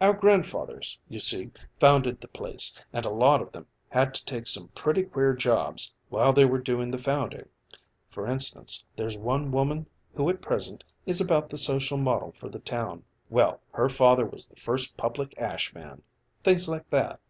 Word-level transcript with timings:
"Our 0.00 0.14
grandfathers, 0.14 0.98
you 1.08 1.20
see, 1.20 1.52
founded 1.78 2.20
the 2.20 2.26
place, 2.26 2.74
and 2.92 3.06
a 3.06 3.08
lot 3.08 3.40
of 3.40 3.52
them 3.52 3.68
had 3.88 4.12
to 4.14 4.24
take 4.24 4.48
some 4.48 4.66
pretty 4.74 5.04
queer 5.04 5.32
jobs 5.32 5.94
while 6.08 6.32
they 6.32 6.44
were 6.44 6.58
doing 6.58 6.90
the 6.90 6.98
founding. 6.98 7.48
For 8.10 8.26
instance 8.26 8.84
there's 8.96 9.16
one 9.16 9.52
woman 9.52 9.86
who 10.12 10.28
at 10.28 10.42
present 10.42 10.82
is 11.06 11.20
about 11.20 11.50
the 11.50 11.56
social 11.56 11.98
model 11.98 12.32
for 12.32 12.48
the 12.48 12.58
town; 12.58 13.04
well, 13.30 13.60
her 13.70 13.88
father 13.88 14.26
was 14.26 14.48
the 14.48 14.56
first 14.56 14.96
public 14.96 15.38
ash 15.40 15.72
man 15.72 16.02
things 16.42 16.68
like 16.68 16.90
that." 16.90 17.20